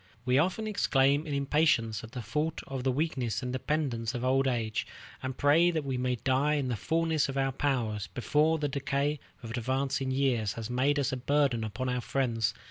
We 0.25 0.39
often 0.39 0.65
exclaim 0.65 1.27
in 1.27 1.33
impatience 1.35 2.03
at 2.03 2.13
the 2.13 2.23
thought 2.23 2.61
of 2.65 2.83
the 2.83 2.91
weakness 2.91 3.43
and 3.43 3.53
dependence 3.53 4.15
of 4.15 4.25
old 4.25 4.47
age, 4.47 4.87
and 5.21 5.37
pray 5.37 5.69
that 5.69 5.85
we 5.85 5.95
may 5.95 6.15
die 6.15 6.55
in 6.55 6.69
the 6.69 6.75
fullness 6.75 7.29
of 7.29 7.37
our 7.37 7.51
powers, 7.51 8.07
before 8.07 8.57
the 8.57 8.67
decay 8.67 9.19
of 9.43 9.51
advancing 9.51 10.09
years 10.09 10.53
has 10.53 10.71
made 10.71 10.97
us 10.97 11.11
a 11.11 11.17
burden 11.17 11.63
upon 11.63 11.87
our 11.87 12.01
friends. 12.01 12.55